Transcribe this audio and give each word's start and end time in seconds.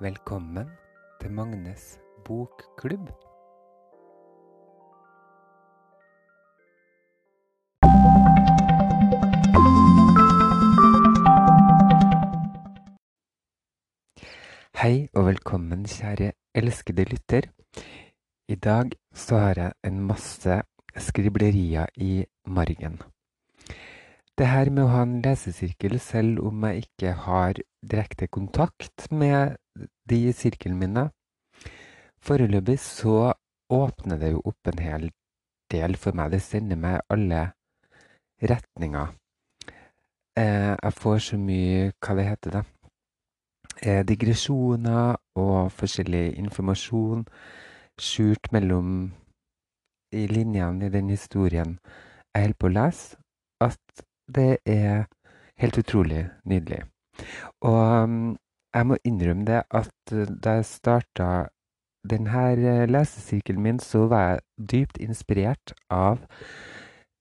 Velkommen 0.00 0.68
til 1.20 1.32
Magnes 1.34 1.98
bokklubb. 2.24 3.08
Hei 14.78 15.08
og 15.14 15.26
velkommen, 15.26 15.82
kjære 15.82 16.30
elskede 16.54 17.04
lytter. 17.10 17.50
I 18.48 18.54
dag 18.54 18.94
så 19.14 19.36
har 19.36 19.54
jeg 19.56 19.72
en 19.84 20.00
masse 20.06 20.62
skriblerier 20.96 21.86
i 21.96 22.24
margen. 22.46 23.02
Det 24.38 24.46
her 24.46 24.68
med 24.70 24.84
å 24.84 24.90
ha 24.92 25.00
en 25.02 25.16
lesesirkel, 25.18 25.96
selv 25.98 26.44
om 26.46 26.62
jeg 26.68 26.84
ikke 26.84 27.10
har 27.24 27.58
direkte 27.82 28.28
kontakt 28.30 29.08
med 29.10 29.56
de 30.06 30.18
i 30.28 30.34
sirkelen 30.36 30.78
mine 30.78 31.08
Foreløpig 32.22 32.76
så 32.78 33.32
åpner 33.74 34.20
det 34.20 34.30
jo 34.36 34.44
opp 34.46 34.70
en 34.70 34.78
hel 34.78 35.08
del 35.74 35.98
for 35.98 36.14
meg. 36.14 36.30
Det 36.30 36.42
sender 36.42 36.78
meg 36.78 37.00
alle 37.10 37.40
retninger. 38.38 39.10
Eh, 40.38 40.74
jeg 40.74 40.94
får 41.02 41.18
så 41.26 41.38
mye 41.42 41.92
Hva 41.98 42.14
det 42.14 42.26
heter 42.28 42.56
det? 42.58 42.64
Eh, 43.82 44.02
digresjoner 44.06 45.18
og 45.34 45.72
forskjellig 45.74 46.38
informasjon 46.38 47.26
skjult 47.98 48.52
mellom 48.54 49.10
i 50.14 50.28
linjene 50.30 50.86
i 50.86 50.94
den 50.94 51.10
historien 51.10 51.80
jeg 52.34 52.44
holder 52.44 52.58
på 52.62 52.70
å 52.70 52.76
lese, 52.76 53.18
at 53.66 54.07
det 54.28 54.58
er 54.68 55.06
helt 55.58 55.78
utrolig 55.80 56.28
nydelig. 56.44 56.84
Og 57.66 57.78
um, 58.04 58.36
jeg 58.74 58.86
må 58.86 58.98
innrømme 59.04 59.46
det 59.48 59.62
at 59.74 60.12
da 60.12 60.58
jeg 60.58 60.68
starta 60.68 61.28
denne 62.08 62.86
lesesirkelen 62.88 63.62
min, 63.62 63.80
så 63.80 64.06
var 64.10 64.28
jeg 64.28 64.68
dypt 64.72 65.00
inspirert 65.02 65.72
av 65.90 66.20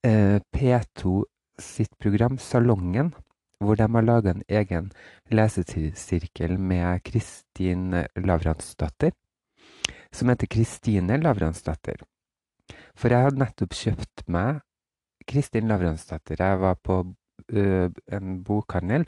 eh, 0.06 0.38
P2 0.54 1.24
sitt 1.60 1.94
program 2.00 2.38
Salongen, 2.38 3.14
hvor 3.60 3.80
de 3.80 3.88
har 3.90 4.06
laga 4.06 4.36
en 4.36 4.44
egen 4.48 4.92
lesesirkel 5.34 6.60
med 6.60 7.02
Kristin 7.08 7.90
Lavransdatter, 8.16 9.16
som 10.14 10.30
heter 10.30 10.52
Kristine 10.52 11.18
Lavransdatter. 11.24 12.04
For 12.98 13.14
jeg 13.14 13.28
hadde 13.28 13.42
nettopp 13.42 13.74
kjøpt 13.78 14.28
meg 14.30 14.62
Kristin 15.28 15.70
Lavransdatter. 15.72 16.40
Jeg 16.40 16.62
var 16.64 16.78
på 16.84 17.02
en 17.48 18.38
bokhandel 18.44 19.08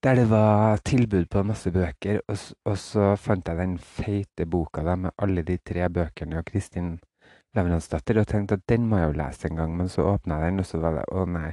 der 0.00 0.14
det 0.16 0.30
var 0.30 0.80
tilbud 0.84 1.26
på 1.28 1.42
masse 1.44 1.70
bøker, 1.70 2.22
og, 2.28 2.36
og 2.64 2.76
så 2.80 3.16
fant 3.20 3.48
jeg 3.48 3.58
den 3.58 3.74
feite 3.78 4.46
boka 4.48 4.80
da, 4.84 4.94
med 4.96 5.12
alle 5.20 5.42
de 5.44 5.58
tre 5.60 5.88
bøkene 5.92 6.38
av 6.40 6.46
Kristin 6.48 6.94
Lavransdatter 7.56 8.22
og 8.22 8.28
tenkte 8.30 8.56
at 8.56 8.64
den 8.70 8.86
må 8.88 9.00
jeg 9.00 9.10
jo 9.10 9.18
lese 9.20 9.50
en 9.50 9.60
gang, 9.60 9.74
men 9.76 9.90
så 9.92 10.06
åpna 10.14 10.38
jeg 10.40 10.54
den, 10.54 10.62
og 10.62 10.68
så 10.70 10.80
var 10.80 10.96
det 10.96 11.04
å 11.12 11.26
nei. 11.28 11.50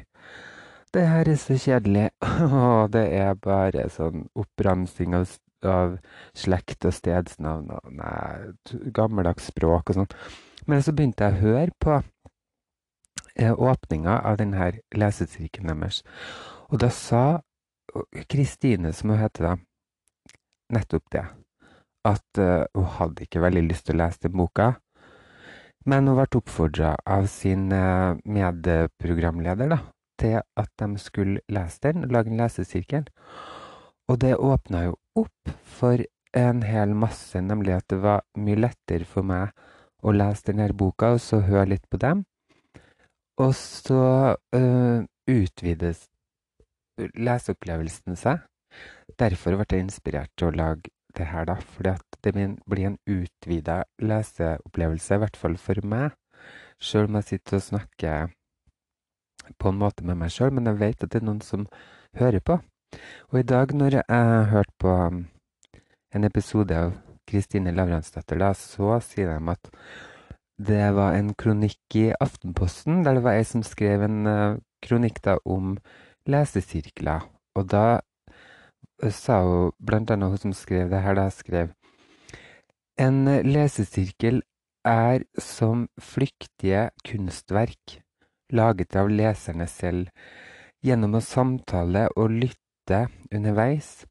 Det 0.96 1.04
her 1.10 1.28
er 1.28 1.40
så 1.42 1.58
kjedelig. 1.60 2.06
Og 2.48 2.94
det 2.94 3.04
er 3.18 3.34
bare 3.44 3.90
sånn 3.92 4.24
oppramsing 4.40 5.18
av, 5.18 5.34
av 5.68 5.98
slekt 6.38 6.88
og 6.88 6.96
stedsnavn 6.96 7.74
og 7.76 7.90
nei, 7.98 8.54
gammeldags 8.96 9.50
språk 9.52 9.92
og 9.92 10.00
sånn. 10.00 10.14
Men 10.72 10.86
så 10.86 10.94
begynte 10.96 11.28
jeg 11.28 11.36
å 11.36 11.44
høre 11.44 11.76
på 11.84 12.00
åpninga 13.38 14.20
av 14.26 14.40
denne 14.40 14.72
lesesirkelen 14.98 15.70
deres. 15.74 16.02
Og 16.72 16.82
da 16.82 16.90
sa 16.94 17.24
Kristine, 18.30 18.94
som 18.94 19.14
hun 19.14 19.22
heter 19.22 19.50
da, 19.50 19.54
nettopp 20.74 21.06
det. 21.14 21.26
At 22.08 22.42
uh, 22.42 22.66
hun 22.76 22.90
hadde 22.98 23.26
ikke 23.26 23.44
veldig 23.44 23.64
lyst 23.68 23.88
til 23.88 23.98
å 23.98 24.04
lese 24.04 24.28
den 24.28 24.38
boka. 24.40 24.74
Men 25.88 26.10
hun 26.10 26.18
ble 26.20 26.28
oppfordra 26.40 26.96
av 27.08 27.30
sin 27.32 27.70
uh, 27.72 28.18
medprogramleder 28.28 29.72
da, 29.72 29.80
til 30.20 30.40
at 30.42 30.72
de 30.82 30.90
skulle 31.02 31.44
lese 31.52 31.84
den, 31.88 32.08
lage 32.12 32.32
en 32.32 32.42
lesesirkel. 32.42 33.08
Og 34.08 34.20
det 34.24 34.36
åpna 34.36 34.88
jo 34.88 34.98
opp 35.20 35.56
for 35.78 36.04
en 36.38 36.62
hel 36.64 36.94
masse, 36.96 37.40
nemlig 37.42 37.76
at 37.76 37.88
det 37.92 38.00
var 38.04 38.24
mye 38.40 38.60
lettere 38.60 39.08
for 39.08 39.26
meg 39.28 39.52
å 40.04 40.14
lese 40.14 40.52
denne 40.52 40.70
boka 40.78 41.16
og 41.16 41.24
så 41.24 41.42
høre 41.44 41.74
litt 41.74 41.88
på 41.92 42.00
dem. 42.02 42.24
Og 43.38 43.54
så 43.56 44.04
uh, 44.36 45.00
utvides 45.30 46.08
leseopplevelsen 46.98 48.18
seg. 48.18 48.42
Derfor 49.20 49.58
ble 49.60 49.68
jeg 49.70 49.86
inspirert 49.86 50.32
til 50.38 50.50
å 50.50 50.58
lage 50.58 50.90
det 51.18 51.30
her, 51.32 51.46
da. 51.50 51.58
Fordi 51.76 51.94
det 52.26 52.34
blir 52.70 52.90
en 52.90 52.98
utvida 53.06 53.84
leseopplevelse, 54.02 55.16
i 55.16 55.24
hvert 55.24 55.38
fall 55.38 55.58
for 55.62 55.86
meg. 55.86 56.18
Sjøl 56.82 57.10
om 57.10 57.20
jeg 57.20 57.30
sitter 57.32 57.60
og 57.60 57.66
snakker 57.68 58.34
på 59.58 59.72
en 59.72 59.80
måte 59.80 60.06
med 60.06 60.20
meg 60.20 60.34
sjøl, 60.34 60.52
men 60.54 60.68
jeg 60.70 60.82
vet 60.82 61.04
at 61.04 61.14
det 61.14 61.22
er 61.22 61.30
noen 61.30 61.42
som 61.46 61.66
hører 62.18 62.44
på. 62.44 62.60
Og 63.32 63.40
i 63.40 63.48
dag, 63.48 63.74
når 63.74 64.00
jeg 64.00 64.50
hørte 64.52 64.76
på 64.82 64.94
en 66.16 66.28
episode 66.28 66.78
av 66.78 66.94
Kristine 67.28 67.74
Lavransdatter, 67.76 68.40
da, 68.40 68.54
så 68.56 68.98
sier 69.04 69.34
de 69.34 69.54
at 69.54 69.72
det 70.58 70.96
var 70.98 71.14
en 71.14 71.34
kronikk 71.38 71.96
i 71.96 72.08
Aftenposten 72.20 73.04
der 73.06 73.18
det 73.18 73.24
var 73.26 73.38
ei 73.38 73.46
som 73.46 73.64
skrev 73.66 74.04
en 74.08 74.26
uh, 74.26 74.58
kronikk 74.82 75.22
da 75.26 75.38
om 75.46 75.76
lesesirkler. 76.28 77.28
Og 77.58 77.70
da 77.70 78.02
sa 79.14 79.42
hun, 79.46 79.72
blant 79.78 80.12
annet 80.12 80.34
hun 80.34 80.48
som 80.48 80.54
skrev 80.58 80.90
det 80.90 81.02
her, 81.02 81.18
da 81.18 81.30
skrev 81.30 81.74
En 82.98 83.26
lesesirkel 83.46 84.42
er 84.86 85.22
som 85.38 85.86
flyktige 86.02 86.90
kunstverk 87.06 88.00
laget 88.50 88.96
av 88.96 89.12
leserne 89.12 89.68
selv. 89.70 90.10
Gjennom 90.82 91.18
å 91.20 91.22
samtale 91.22 92.08
og 92.16 92.34
lytte 92.34 93.06
underveis 93.30 94.08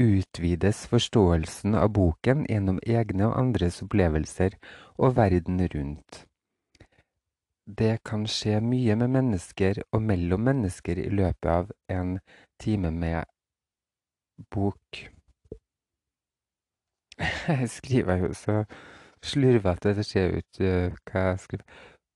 utvides 0.00 0.86
forståelsen 0.86 1.74
av 1.74 1.92
boken 1.96 2.46
gjennom 2.48 2.80
egne 2.86 3.28
og 3.28 3.38
andres 3.38 3.82
opplevelser 3.84 4.56
og 4.98 5.16
verden 5.16 5.60
rundt. 5.74 6.24
Det 7.66 8.02
kan 8.04 8.26
skje 8.26 8.58
mye 8.60 8.96
med 8.98 9.12
mennesker 9.14 9.82
og 9.92 10.02
mellom 10.02 10.42
mennesker 10.48 10.98
i 10.98 11.10
løpet 11.10 11.50
av 11.50 11.70
en 11.88 12.16
time 12.60 12.90
med 12.90 13.24
bok. 14.50 15.04
Jeg 17.48 17.68
skriver 17.70 18.24
jo 18.24 18.32
så 18.34 18.64
slurvete 19.22 19.94
det 19.94 20.06
ser 20.06 20.38
ut 20.38 20.60
uh, 20.60 20.90
hva 21.06 21.26
jeg 21.28 21.42
skriver. 21.44 21.66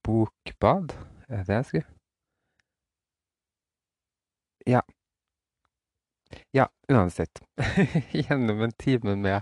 Bokbad, 0.03 0.93
er 1.29 1.43
det 1.47 1.55
jeg 1.61 1.65
skriver? 1.65 1.89
Ja. 4.67 4.81
Ja, 6.55 6.69
uansett. 6.87 7.41
Gjennom 8.11 8.61
en 8.61 8.71
time 8.71 9.15
med, 9.15 9.41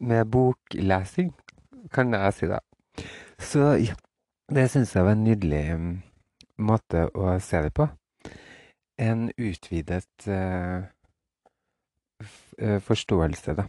med 0.00 0.26
boklesing, 0.30 1.32
kan 1.92 2.14
jeg 2.14 2.36
si 2.36 2.50
det. 2.50 2.60
Så 3.38 3.74
ja. 3.80 3.96
Det 4.50 4.64
syns 4.66 4.96
jeg 4.96 5.06
var 5.06 5.14
en 5.14 5.20
nydelig 5.22 5.58
um, 5.78 5.90
måte 6.58 7.04
å 7.14 7.36
se 7.38 7.60
det 7.62 7.70
på. 7.70 7.84
En 8.98 9.28
utvidet 9.38 10.26
uh, 10.26 10.90
forståelse, 12.82 13.54
da. 13.60 13.68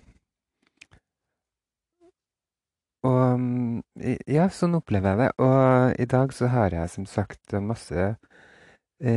Og 3.06 3.20
um, 3.38 3.78
ja, 4.26 4.48
sånn 4.50 4.80
opplever 4.80 5.14
jeg 5.14 5.22
det. 5.22 5.30
Og 5.46 6.02
i 6.02 6.10
dag 6.10 6.34
så 6.34 6.50
har 6.50 6.74
jeg 6.74 6.94
som 6.96 7.06
sagt 7.10 7.54
masse 7.62 8.16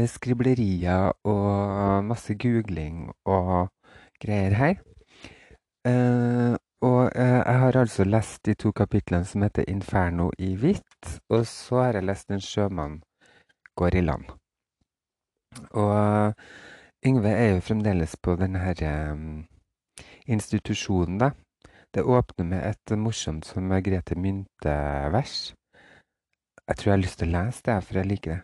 skriblerier 0.09 1.13
og 1.29 2.05
masse 2.09 2.35
googling 2.41 3.11
og 3.29 3.69
greier 4.23 4.55
her. 4.57 4.79
Uh, 5.85 6.57
og 6.85 7.11
eh, 7.17 7.41
jeg 7.47 7.59
har 7.61 7.77
altså 7.81 8.05
lest 8.05 8.47
de 8.47 8.55
to 8.55 8.73
kapitlene 8.73 9.25
som 9.25 9.43
heter 9.43 9.65
'Inferno 9.69 10.31
i 10.39 10.55
hvitt', 10.57 11.21
og 11.29 11.47
så 11.47 11.83
har 11.83 11.93
jeg 11.93 12.05
lest 12.05 12.31
'En 12.31 12.41
sjømann 12.41 13.03
går 13.77 13.95
i 13.95 14.01
land'. 14.01 14.31
Og 15.71 16.35
Yngve 17.07 17.29
er 17.29 17.55
jo 17.55 17.61
fremdeles 17.61 18.17
på 18.17 18.37
denne 18.37 18.75
institusjonen, 20.27 21.19
da. 21.19 21.31
Det 21.95 22.03
åpner 22.03 22.45
med 22.45 22.69
et 22.69 22.99
morsomt 22.99 23.47
som 23.47 23.69
Grete 23.69 24.15
Mynte-vers. 24.15 25.55
Jeg 26.69 26.77
tror 26.77 26.91
jeg 26.91 26.93
har 26.93 27.05
lyst 27.05 27.19
til 27.19 27.29
å 27.29 27.33
lese 27.39 27.63
det, 27.65 27.85
for 27.85 27.95
jeg 27.95 28.07
liker 28.07 28.31
det. 28.33 28.43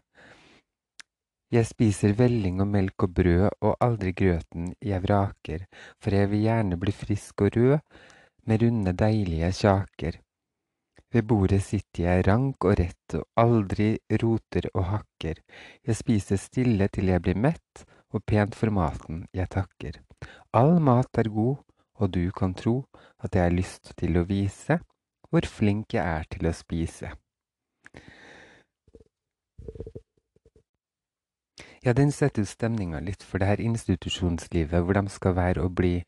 Jeg 1.50 1.66
spiser 1.66 2.12
velling 2.14 2.60
og 2.62 2.68
melk 2.70 3.02
og 3.06 3.14
brød, 3.14 3.48
og 3.66 3.76
aldri 3.82 4.12
grøten 4.14 4.68
jeg 4.86 5.02
vraker, 5.02 5.64
for 5.98 6.14
jeg 6.14 6.30
vil 6.30 6.44
gjerne 6.46 6.78
bli 6.78 6.92
frisk 6.94 7.42
og 7.42 7.56
rød 7.56 7.78
med 8.46 8.62
runde, 8.62 8.92
deilige 8.94 9.50
kjaker. 9.58 10.20
Ved 11.10 11.26
bordet 11.26 11.62
sitter 11.66 12.04
jeg 12.04 12.26
rank 12.28 12.64
og 12.64 12.76
rett 12.78 13.16
og 13.18 13.24
aldri 13.42 13.88
roter 14.22 14.68
og 14.74 14.84
hakker. 14.92 15.40
Jeg 15.86 15.98
spiser 15.98 16.38
stille 16.38 16.86
til 16.88 17.10
jeg 17.10 17.22
blir 17.24 17.42
mett, 17.48 17.82
og 18.14 18.22
pent 18.26 18.54
for 18.54 18.70
maten 18.70 19.24
jeg 19.34 19.50
takker. 19.50 19.98
All 20.54 20.78
mat 20.78 21.18
er 21.18 21.30
god, 21.34 21.58
og 21.98 22.14
du 22.14 22.30
kan 22.30 22.54
tro 22.54 22.84
at 23.18 23.34
jeg 23.34 23.42
har 23.42 23.54
lyst 23.54 23.90
til 23.98 24.18
å 24.18 24.26
vise 24.28 24.78
hvor 25.30 25.46
flink 25.46 25.98
jeg 25.98 26.06
er 26.06 26.30
til 26.30 26.46
å 26.46 26.54
spise. 26.54 27.10
Ja, 31.84 31.92
den 31.96 32.12
setter 32.12 32.42
jo 32.42 32.46
stemninga 32.46 33.00
litt 33.00 33.22
for 33.24 33.40
det 33.40 33.48
her 33.48 33.60
institusjonslivet, 33.64 34.82
hvor 34.84 34.98
de 34.98 35.08
skal 35.08 35.36
være 35.36 35.62
og 35.64 35.74
bli 35.74 36.02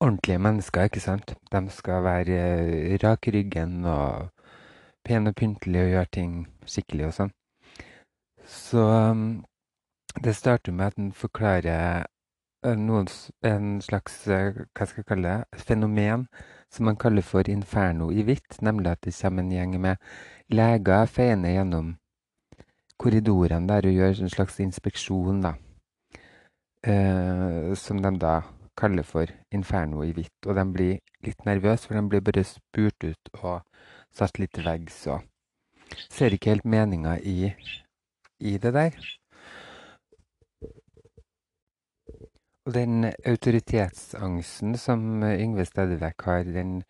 ordentlige 0.00 0.38
mennesker, 0.38 0.88
ikke 0.88 1.00
sant? 1.00 1.34
De 1.52 1.62
skal 1.70 2.02
være 2.02 2.40
eh, 2.40 2.98
rak 3.04 3.28
i 3.28 3.36
ryggen 3.38 3.84
og 3.84 4.32
pene 5.06 5.30
og 5.30 5.38
pyntelige 5.38 5.84
og 5.84 5.94
gjøre 5.94 6.12
ting 6.18 6.34
skikkelig 6.66 7.06
og 7.06 7.14
sånn. 7.20 7.32
Så 8.46 8.82
um, 8.82 9.44
det 10.22 10.34
starter 10.36 10.72
med 10.72 10.86
at 10.86 10.98
den 10.98 11.12
forklarer 11.12 12.06
Eh, 12.66 12.74
noen, 12.76 13.06
en 13.46 13.66
slags 13.84 14.14
eh, 14.32 14.56
hva 14.74 14.86
skal 14.88 15.02
jeg 15.02 15.08
kalle 15.10 15.32
det, 15.32 15.62
fenomen 15.68 16.24
som 16.72 16.88
man 16.88 16.96
kaller 16.98 17.22
for 17.22 17.46
inferno 17.52 18.08
i 18.10 18.24
hvitt, 18.26 18.56
nemlig 18.64 18.94
at 18.94 19.04
det 19.06 19.14
kommer 19.14 19.44
en 19.44 19.52
gjeng 19.54 19.76
med 19.84 20.08
leger 20.50 21.06
feiende 21.18 21.52
gjennom 21.52 21.92
korridorene 23.00 23.68
der 23.68 23.88
og 23.88 23.96
gjør 23.98 24.22
en 24.22 24.32
slags 24.32 24.60
inspeksjon, 24.64 25.42
da. 25.44 25.54
Eh, 26.86 27.74
som 27.74 28.02
de 28.02 28.12
da 28.20 28.40
kaller 28.76 29.02
for 29.02 29.30
inferno 29.54 30.04
i 30.04 30.12
hvitt. 30.14 30.46
Og 30.46 30.56
de 30.56 30.64
blir 30.72 30.98
litt 31.26 31.44
nervøse, 31.48 31.88
for 31.88 31.98
de 31.98 32.04
blir 32.10 32.24
bare 32.24 32.44
spurt 32.46 33.06
ut 33.06 33.32
og 33.40 33.62
satt 34.14 34.38
litt 34.40 34.54
til 34.56 34.66
veggs 34.68 35.06
og 35.12 35.24
ser 36.10 36.34
ikke 36.34 36.54
helt 36.54 36.68
meninga 36.68 37.16
i, 37.18 37.52
i 38.40 38.56
det 38.62 38.72
der. 38.74 38.98
Og 42.66 42.74
den 42.74 43.06
autoritetsangsten 43.06 44.74
som 44.76 45.22
Yngve 45.22 45.64
Stedevek 45.68 46.24
har, 46.26 46.42
den 46.42 46.80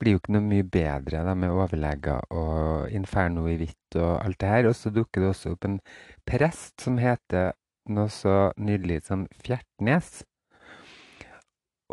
blir 0.00 0.16
jo 0.16 0.20
ikke 0.20 0.34
noe 0.36 0.44
mye 0.46 0.66
bedre 0.66 1.22
da, 1.26 1.34
med 1.38 1.52
overleger 1.54 2.24
og 2.34 2.92
Inferno 2.94 3.46
i 3.50 3.56
hvitt 3.60 3.98
og 3.98 4.18
alt 4.18 4.40
det 4.42 4.50
her. 4.50 4.68
Og 4.70 4.76
så 4.78 4.92
dukker 4.94 5.24
det 5.24 5.30
også 5.32 5.54
opp 5.54 5.68
en 5.68 5.80
prest 6.28 6.84
som 6.84 7.00
heter 7.02 7.52
noe 7.94 8.12
så 8.12 8.52
nydelig 8.56 9.02
som 9.08 9.26
Fjertnes. 9.44 10.22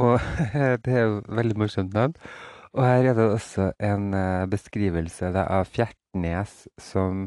Og 0.01 0.17
det 0.85 0.95
er 0.95 1.07
jo 1.07 1.21
veldig 1.27 1.59
morsomt 1.59 1.95
navn. 1.97 2.15
Og 2.71 2.85
her 2.87 3.09
er 3.11 3.17
det 3.17 3.25
også 3.27 3.71
en 3.83 4.13
uh, 4.15 4.47
beskrivelse 4.51 5.33
da, 5.35 5.43
av 5.59 5.67
Fjertnes 5.67 6.61
som 6.79 7.25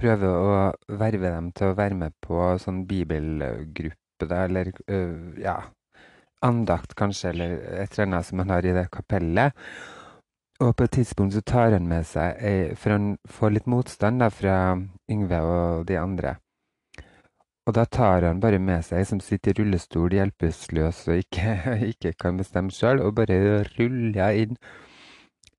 prøver 0.00 0.26
å 0.26 0.96
verve 0.98 1.30
dem 1.30 1.52
til 1.54 1.70
å 1.70 1.76
være 1.78 1.98
med 1.98 2.16
på 2.24 2.40
sånn 2.58 2.82
bibelgruppe 2.90 4.26
da, 4.26 4.44
eller 4.48 4.72
ja, 5.38 5.60
andakt 6.42 6.96
kanskje, 6.98 7.30
eller 7.32 7.54
et 7.82 7.94
eller 7.94 8.08
annet 8.08 8.28
som 8.28 8.42
han 8.42 8.52
har 8.54 8.66
i 8.66 8.74
det 8.76 8.88
kapellet. 8.94 9.54
Og 10.62 10.76
på 10.76 10.86
et 10.86 10.92
tidspunkt 10.94 11.34
så 11.34 11.40
tar 11.42 11.74
han 11.74 11.88
med 11.90 12.06
seg 12.06 12.38
ei, 12.38 12.74
For 12.78 12.94
han 12.94 13.16
får 13.26 13.54
litt 13.56 13.68
motstand 13.70 14.22
da, 14.22 14.28
fra 14.30 14.56
Yngve 15.10 15.40
og 15.42 15.86
de 15.88 15.98
andre. 15.98 16.36
Og 17.66 17.74
da 17.74 17.84
tar 17.86 18.26
han 18.26 18.40
bare 18.42 18.60
med 18.62 18.84
seg 18.86 19.00
ei 19.00 19.08
som 19.08 19.20
sitter 19.22 19.54
i 19.54 19.62
rullestol, 19.62 20.14
hjelpeløs 20.14 21.02
og 21.08 21.18
ikke, 21.18 21.56
ikke 21.92 22.14
kan 22.18 22.38
bestemme 22.38 22.74
sjøl, 22.74 23.02
og 23.02 23.16
bare 23.18 23.62
ruller 23.74 24.38
inn 24.44 24.58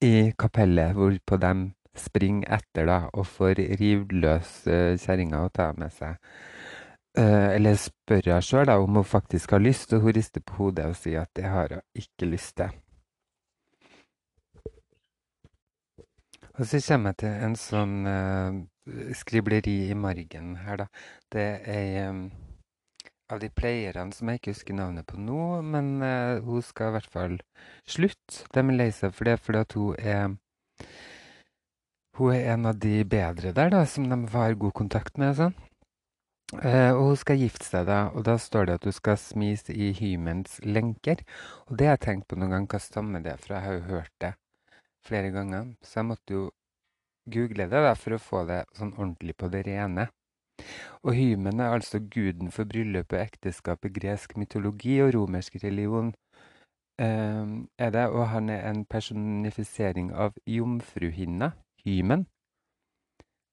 i 0.03 0.31
kapellet, 0.39 0.95
hvorpå 0.95 1.39
de 1.39 1.53
springer 1.99 2.55
etter 2.59 2.87
da, 2.87 2.99
og 3.13 3.27
får 3.27 3.59
rivd 3.79 4.15
løs 4.23 4.55
uh, 4.67 4.95
kjerringa 4.99 5.43
og 5.45 5.55
ta 5.59 5.71
med 5.77 5.91
seg 5.95 6.19
Uh, 7.13 7.53
eller 7.53 7.75
spør 7.77 8.25
henne 8.25 8.41
sjøl 8.41 8.71
om 8.73 8.95
hun 8.97 9.05
faktisk 9.05 9.51
har 9.53 9.61
lyst, 9.61 9.93
og 9.93 10.01
hun 10.01 10.15
rister 10.17 10.41
på 10.41 10.55
hodet 10.57 10.87
og 10.89 10.95
sier 10.97 11.27
at 11.27 11.29
det 11.37 11.45
har 11.45 11.75
hun 11.75 11.83
ikke 11.93 12.25
lyst 12.31 12.55
til. 12.57 12.73
Og 16.59 16.67
så 16.69 16.77
kommer 16.85 17.13
jeg 17.13 17.23
til 17.23 17.45
en 17.47 17.55
sånn 17.57 17.93
uh, 18.05 18.57
skribleri 19.17 19.77
i 19.89 19.95
margen 19.97 20.53
her, 20.61 20.83
da. 20.83 20.85
Det 21.33 21.47
er 21.65 22.11
um, 22.11 22.27
av 23.33 23.39
de 23.41 23.49
pleierne 23.49 24.13
som 24.13 24.29
jeg 24.29 24.37
ikke 24.37 24.53
husker 24.53 24.77
navnet 24.77 25.07
på 25.09 25.17
nå, 25.17 25.63
men 25.65 25.95
uh, 26.05 26.43
hun 26.45 26.61
skal 26.61 26.91
i 26.91 26.95
hvert 26.97 27.09
fall 27.15 27.39
slutte. 27.89 28.45
De 28.53 28.61
er 28.61 28.77
lei 28.77 28.91
seg 28.93 29.15
for 29.17 29.31
det 29.31 29.39
fordi 29.41 29.63
at 29.65 29.77
hun 29.79 29.97
er 29.97 30.37
hun 32.19 32.35
er 32.35 32.51
en 32.53 32.69
av 32.69 32.77
de 32.77 32.99
bedre 33.09 33.55
der, 33.57 33.73
da, 33.73 33.81
som 33.89 34.05
de 34.11 34.19
har 34.35 34.53
god 34.61 34.75
kontakt 34.77 35.17
med. 35.17 35.33
sånn. 35.39 35.57
Uh, 36.53 36.93
og 36.93 37.01
hun 37.07 37.17
skal 37.17 37.41
gifte 37.41 37.65
seg, 37.65 37.89
da, 37.89 38.03
og 38.13 38.27
da 38.29 38.37
står 38.37 38.69
det 38.69 38.77
at 38.77 38.85
hun 38.85 38.93
skal 38.93 39.17
smise 39.17 39.73
i 39.73 39.89
hymens 39.97 40.59
lenker. 40.61 41.25
Og 41.65 41.81
det 41.81 41.89
har 41.89 41.97
jeg 41.97 42.05
tenkt 42.05 42.29
på 42.29 42.37
noen 42.37 42.53
gang, 42.53 42.69
hva 42.69 42.83
stammer 42.83 43.25
det 43.25 43.39
fra? 43.41 43.57
Jeg 43.57 43.65
har 43.65 43.79
jo 43.79 43.85
hørt 43.89 44.13
det 44.21 44.35
flere 45.07 45.31
ganger. 45.35 45.73
Så 45.83 45.99
jeg 46.01 46.09
måtte 46.09 46.37
jo 46.37 46.43
google 47.29 47.69
det 47.71 47.83
da, 47.85 47.93
for 47.95 48.15
å 48.15 48.21
få 48.21 48.43
det 48.49 48.63
sånn 48.77 48.95
ordentlig 48.97 49.37
på 49.39 49.49
det 49.53 49.65
rene. 49.67 50.09
Og 51.03 51.15
hymen 51.17 51.59
er 51.59 51.73
altså 51.75 51.99
guden 51.99 52.51
for 52.53 52.69
bryllup 52.69 53.13
og 53.13 53.23
ekteskap 53.23 53.85
i 53.87 53.93
gresk 53.93 54.35
mytologi 54.39 54.99
og 55.03 55.13
romersk 55.15 55.57
religion. 55.63 56.13
Uh, 57.01 57.65
er 57.81 57.89
det, 57.95 58.05
og 58.13 58.27
han 58.29 58.51
er 58.53 58.67
en 58.69 58.83
personifisering 58.85 60.11
av 60.13 60.37
jomfruhinna, 60.45 61.53
hymen. 61.85 62.27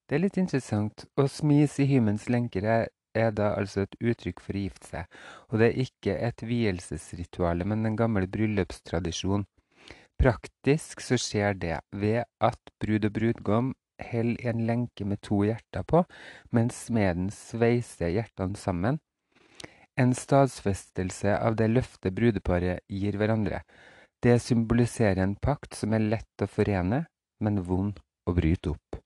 Det 0.06 0.18
er 0.18 0.24
litt 0.26 0.38
interessant. 0.42 1.06
Å 1.16 1.24
smis 1.30 1.78
i 1.80 1.86
hymens 1.86 2.28
lenker 2.28 2.66
er, 2.66 2.88
er, 3.14 3.30
da 3.30 3.54
altså 3.56 3.86
et 3.86 3.96
uttrykk 4.02 4.42
for 4.44 4.58
å 4.58 4.64
gifte 4.66 4.90
seg. 4.90 5.20
Og 5.48 5.62
det 5.62 5.70
er 5.70 5.82
ikke 5.86 6.16
et 6.28 6.44
vielsesrituale, 6.46 7.64
men 7.64 7.86
en 7.86 7.98
gammel 7.98 8.26
bryllupstradisjon. 8.30 9.46
Praktisk 10.20 11.00
så 11.00 11.16
skjer 11.16 11.54
det 11.56 11.76
ved 11.96 12.26
at 12.44 12.72
brud 12.82 13.06
og 13.08 13.12
brudgom 13.16 13.68
holder 14.04 14.50
en 14.50 14.66
lenke 14.68 15.06
med 15.08 15.22
to 15.24 15.38
hjerter 15.48 15.84
på, 15.88 16.02
mens 16.52 16.76
smeden 16.90 17.30
sveiser 17.32 18.12
hjertene 18.12 18.60
sammen. 18.60 18.98
En 19.96 20.12
stadsfestelse 20.16 21.38
av 21.38 21.56
det 21.56 21.70
løftet 21.72 22.12
brudeparet 22.16 22.84
gir 22.88 23.16
hverandre. 23.16 23.62
Det 24.20 24.36
symboliserer 24.44 25.22
en 25.24 25.38
pakt 25.40 25.78
som 25.80 25.96
er 25.96 26.04
lett 26.04 26.44
å 26.44 26.48
forene, 26.48 27.06
men 27.40 27.62
vond 27.64 27.96
å 28.28 28.36
bryte 28.36 28.74
opp. 28.74 29.00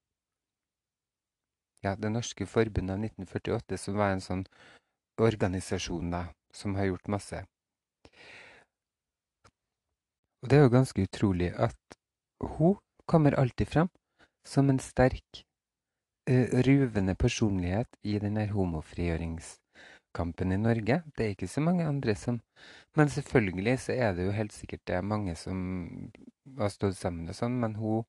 ja, 1.82 1.96
Det 1.96 2.10
norske 2.10 2.46
forbundet 2.46 2.94
av 2.94 3.04
1948, 3.04 3.78
som 3.78 3.98
var 3.98 4.14
en 4.14 4.22
sånn 4.22 4.44
organisasjon 5.20 6.12
da, 6.14 6.26
som 6.54 6.76
har 6.78 6.90
gjort 6.90 7.10
masse. 7.10 7.42
Og 10.42 10.50
det 10.50 10.58
er 10.58 10.64
jo 10.66 10.74
ganske 10.74 11.06
utrolig 11.06 11.52
at 11.54 11.98
hun 12.56 12.78
kommer 13.06 13.36
alltid 13.38 13.68
fram 13.68 13.90
som 14.46 14.70
en 14.70 14.80
sterk, 14.82 15.44
uh, 16.30 16.46
ruvende 16.66 17.14
personlighet 17.14 17.90
i 18.02 18.18
denne 18.22 18.48
homofrigjøringskampen 20.12 20.52
i 20.52 20.56
Norge. 20.56 21.02
Det 21.16 21.24
er 21.24 21.30
ikke 21.30 21.48
så 21.48 21.60
mange 21.60 21.86
andre 21.86 22.14
som 22.14 22.40
Men 22.96 23.08
selvfølgelig 23.08 23.78
så 23.78 23.92
er 23.92 24.12
det 24.12 24.26
jo 24.26 24.30
helt 24.32 24.52
sikkert 24.52 24.86
det 24.86 24.94
er 24.96 25.02
mange 25.02 25.34
som 25.34 26.10
har 26.58 26.68
stått 26.68 26.96
sammen 26.96 27.28
og 27.28 27.34
sånn, 27.34 27.58
men 27.58 27.74
hun 27.74 28.04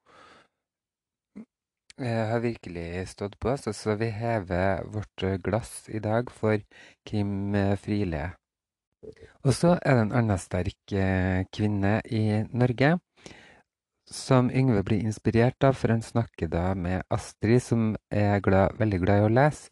uh, 2.01 2.25
har 2.27 2.39
virkelig 2.39 3.07
stått 3.07 3.39
på. 3.39 3.55
Så, 3.55 3.72
så 3.72 3.95
vi 3.95 4.10
hever 4.12 4.83
vårt 4.83 5.41
glass 5.41 5.88
i 5.88 6.00
dag 6.00 6.29
for 6.29 6.60
Kim 7.05 7.55
Friele. 7.77 8.33
Og 9.45 9.53
så 9.53 9.79
er 9.81 9.95
det 9.95 10.01
en 10.01 10.12
annen 10.12 10.38
sterk 10.38 10.95
kvinne 11.55 12.01
i 12.12 12.43
Norge 12.51 12.98
som 14.13 14.51
Yngve 14.51 14.83
blir 14.83 15.00
inspirert 15.00 15.63
av, 15.63 15.74
for 15.79 15.89
han 15.89 16.03
snakker 16.03 16.48
da 16.51 16.74
med 16.75 17.03
Astrid, 17.10 17.62
som 17.63 17.95
er 18.12 18.39
glad, 18.43 18.75
veldig 18.79 19.00
glad 19.00 19.22
i 19.22 19.25
å 19.27 19.31
lese. 19.31 19.72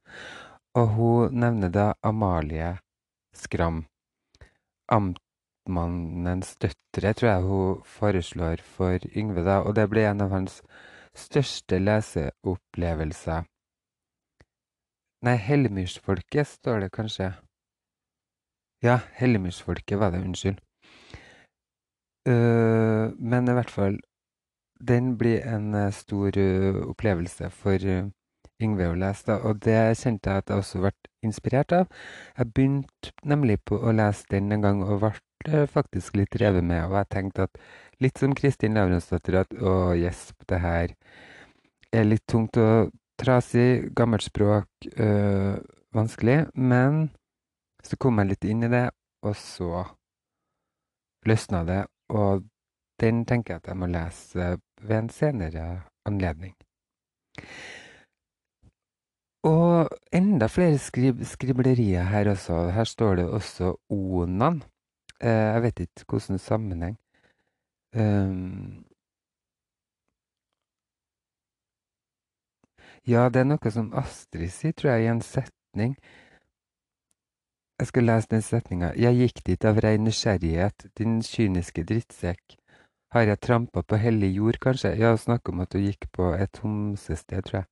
Og 0.80 0.88
hun 0.96 1.34
nevner 1.36 1.70
da 1.70 1.94
Amalie 2.04 2.78
Skram. 3.36 3.84
Amtmannens 4.92 6.56
døtre, 6.64 7.14
tror 7.14 7.30
jeg 7.30 7.48
hun 7.48 7.82
foreslår 7.84 8.64
for 8.64 9.04
Yngve, 9.12 9.44
da. 9.44 9.60
Og 9.68 9.76
det 9.76 9.90
blir 9.92 10.08
en 10.08 10.24
av 10.24 10.32
hans 10.32 10.62
største 11.18 11.80
leseopplevelser. 11.80 13.48
Nei, 15.28 15.36
Hellemyrsfolket 15.38 16.48
står 16.48 16.86
det 16.86 16.92
kanskje. 16.96 17.34
Ja, 18.82 19.02
Hellemyrsfolket 19.20 20.00
var 20.00 20.16
det, 20.16 20.24
unnskyld. 20.24 20.64
Uh, 22.30 23.12
men 23.18 23.50
i 23.50 23.58
hvert 23.58 23.74
fall 23.74 24.00
den 24.82 25.18
blir 25.18 25.44
en 25.46 25.76
eh, 25.78 25.92
stor 25.94 26.38
uh, 26.38 26.90
opplevelse 26.90 27.50
for 27.54 27.84
uh, 27.86 28.10
Yngve 28.62 28.92
å 28.92 28.98
lese, 28.98 29.26
da. 29.28 29.38
Og 29.48 29.60
det 29.66 29.80
kjente 30.00 30.32
jeg 30.32 30.44
at 30.44 30.52
jeg 30.52 30.64
også 30.64 30.82
ble 30.84 30.92
inspirert 31.26 31.76
av. 31.76 32.02
Jeg 32.38 32.54
begynte 32.56 33.14
nemlig 33.28 33.60
på 33.66 33.78
å 33.78 33.94
lese 33.96 34.28
den 34.32 34.52
en 34.54 34.66
gang, 34.66 34.84
og 34.86 35.06
ble 35.06 35.66
faktisk 35.70 36.18
litt 36.20 36.38
revet 36.42 36.66
med. 36.66 36.86
Og 36.90 36.98
jeg 37.00 37.12
tenkte 37.16 37.48
at 37.50 37.62
litt 38.02 38.22
som 38.22 38.36
Kristin 38.38 38.78
Lavransdatter 38.78 39.42
at 39.44 39.56
å, 39.58 39.94
yes, 39.98 40.30
det 40.50 40.62
her 40.64 40.96
er 41.92 42.08
litt 42.08 42.26
tungt 42.30 42.58
og 42.62 42.94
trasig, 43.22 43.92
gammelt 43.98 44.26
språk, 44.26 44.70
øh, 44.98 45.58
vanskelig. 45.94 46.46
Men 46.56 47.10
så 47.84 47.98
kom 47.98 48.22
jeg 48.22 48.34
litt 48.34 48.48
inn 48.50 48.66
i 48.66 48.72
det, 48.72 48.88
og 49.26 49.36
så 49.38 49.86
løsna 51.28 51.66
det. 51.68 51.84
Og 52.14 52.46
den 53.02 53.26
tenker 53.26 53.56
jeg 53.56 53.64
at 53.64 53.72
jeg 53.72 53.82
må 53.82 53.90
lese 53.90 54.56
ved 54.82 54.98
en 54.98 55.14
senere 55.14 55.68
anledning. 56.06 56.56
Og 59.44 59.90
enda 60.14 60.46
flere 60.48 60.78
skrib 60.78 61.24
skriblerier 61.26 62.04
her 62.04 62.30
også. 62.30 62.70
Her 62.72 62.84
står 62.84 63.16
det 63.16 63.26
også 63.30 63.76
Onan. 63.90 64.62
Eh, 65.22 65.30
jeg 65.30 65.62
vet 65.64 65.80
ikke 65.80 66.06
hvilken 66.10 66.38
sammenheng. 66.38 66.98
Um, 67.96 68.86
ja, 73.08 73.30
det 73.30 73.42
er 73.42 73.50
noe 73.50 73.72
som 73.74 73.90
Astrid 73.98 74.54
sier, 74.54 74.74
tror 74.78 74.94
jeg, 74.94 75.04
i 75.04 75.12
en 75.12 75.22
setning. 75.26 75.98
Jeg 77.82 77.90
skal 77.90 78.06
lese 78.06 78.30
den 78.32 78.46
setninga. 78.46 78.94
Jeg 78.96 79.18
gikk 79.18 79.44
dit 79.46 79.66
av 79.66 79.82
rein 79.82 80.06
nysgjerrighet, 80.06 80.86
din 80.98 81.20
kyniske 81.26 81.84
drittsekk. 81.90 82.58
Har 83.12 83.26
jeg 83.28 83.42
trampa 83.42 83.82
på 83.82 83.98
hellig 83.98 84.36
jord, 84.36 84.62
kanskje? 84.62 84.94
Ja, 85.02 85.16
snakk 85.18 85.50
om 85.50 85.66
at 85.66 85.74
du 85.74 85.82
gikk 85.82 86.06
på 86.14 86.30
et 86.38 86.62
homsested, 86.62 87.42
tror 87.50 87.64
jeg. 87.64 87.70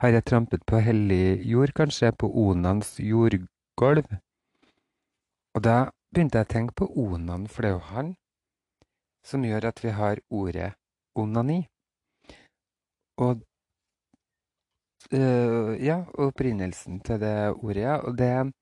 Har 0.00 0.08
jeg 0.08 0.24
trampet 0.24 0.60
på 0.66 0.76
hellig 0.76 1.40
jord, 1.48 1.72
kanskje? 1.72 2.12
På 2.12 2.28
Onans 2.28 2.98
jordgulv? 3.00 4.08
Og 5.56 5.62
da 5.64 5.76
begynte 6.12 6.38
jeg 6.38 6.48
å 6.48 6.52
tenke 6.52 6.76
på 6.76 6.88
Onan, 7.00 7.46
for 7.48 7.64
det 7.64 7.70
er 7.70 7.76
jo 7.78 7.84
han 7.92 8.10
som 9.26 9.44
gjør 9.44 9.70
at 9.70 9.80
vi 9.84 9.94
har 9.96 10.20
ordet 10.30 10.74
onani. 11.16 11.66
Og 13.16 13.40
øh, 15.12 15.72
ja, 15.80 16.04
opprinnelsen 16.14 17.00
til 17.00 17.20
det 17.20 17.34
ordet, 17.56 17.82
ja. 17.82 17.96
Og 17.96 18.18
det 18.18 18.52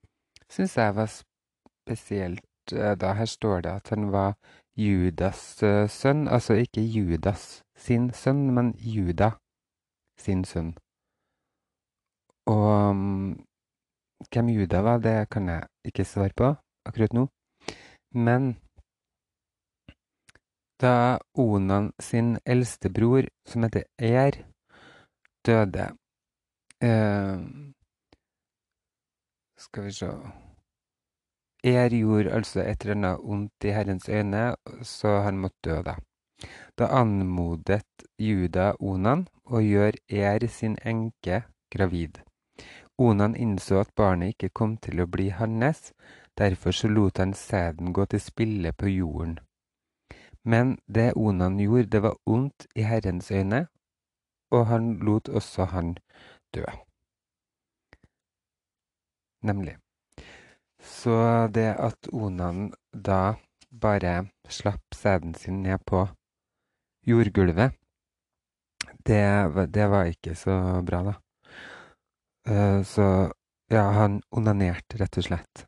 syns 0.50 0.76
jeg 0.76 0.96
var 0.96 1.10
spesielt 1.10 2.46
da. 2.70 3.12
Her 3.12 3.26
står 3.26 3.60
det 3.60 3.72
at 3.72 3.88
han 3.88 4.12
var 4.12 4.38
Judas 4.76 5.62
eh, 5.62 5.90
sønn, 5.90 6.28
altså 6.28 6.54
ikke 6.54 6.80
Judas 6.80 7.62
sin 7.76 8.12
sønn, 8.12 8.54
men 8.54 8.74
Juda 8.78 9.30
sin 10.18 10.44
sønn. 10.44 10.76
Og 12.46 12.90
um, 12.90 13.46
hvem 14.32 14.48
Juda 14.48 14.82
var, 14.84 14.98
det 14.98 15.30
kan 15.30 15.48
jeg 15.48 15.66
ikke 15.84 16.04
svare 16.04 16.36
på 16.36 16.54
akkurat 16.84 17.12
nå. 17.12 17.26
Men 18.12 18.54
da 20.80 21.18
Onan 21.34 21.92
sin 22.00 22.38
eldste 22.46 22.90
bror, 22.90 23.28
som 23.46 23.62
heter 23.62 23.84
Er, 23.98 24.32
døde 25.46 25.86
eh, 26.82 27.38
Skal 29.58 29.84
vi 29.84 29.92
se 29.92 30.10
Er 31.64 31.88
gjorde 31.88 32.32
altså 32.32 32.60
et 32.60 32.82
eller 32.82 32.94
annet 32.94 33.18
ondt 33.22 33.64
i 33.64 33.72
Herrens 33.72 34.08
øyne, 34.08 34.56
så 34.82 35.20
han 35.20 35.38
måtte 35.38 35.70
dø, 35.70 35.82
da. 35.82 35.94
Da 36.78 36.90
anmodet 37.00 38.04
Juda 38.18 38.74
Onan 38.80 39.26
å 39.44 39.62
gjøre 39.64 40.02
Er 40.08 40.46
sin 40.48 40.76
enke 40.84 41.42
gravid. 41.72 42.20
Onan 42.98 43.34
innså 43.36 43.80
at 43.80 43.94
barnet 43.96 44.34
ikke 44.34 44.52
kom 44.54 44.76
til 44.76 45.02
å 45.02 45.08
bli 45.10 45.30
hans, 45.34 45.90
derfor 46.38 46.72
så 46.72 46.88
lot 46.88 47.18
han 47.18 47.34
sæden 47.34 47.92
gå 47.92 48.06
til 48.06 48.22
spille 48.22 48.72
på 48.72 48.90
jorden. 48.92 49.38
Men 50.44 50.78
det 50.86 51.12
Onan 51.16 51.58
gjorde, 51.58 51.90
det 51.90 52.02
var 52.02 52.18
ondt 52.26 52.66
i 52.74 52.84
Herrens 52.86 53.30
øyne, 53.30 53.66
og 54.50 54.66
han 54.66 54.98
lot 55.02 55.28
også 55.28 55.64
han 55.72 55.96
dø. 56.54 56.64
Nemlig. 59.42 59.76
Så 60.78 61.48
det 61.54 61.74
at 61.80 62.08
Onan 62.12 62.72
da 62.92 63.34
bare 63.80 64.28
slapp 64.48 64.94
sæden 64.94 65.34
sin 65.34 65.62
ned 65.62 65.78
på 65.86 66.06
jordgulvet, 67.06 67.74
det, 69.06 69.24
det 69.74 69.90
var 69.90 70.04
ikke 70.04 70.34
så 70.34 70.82
bra, 70.86 71.02
da. 71.02 71.23
Uh, 72.48 72.82
så 72.84 73.32
ja, 73.72 73.84
han 73.96 74.20
onanerte 74.30 74.98
rett 75.00 75.18
og 75.18 75.28
slett. 75.28 75.66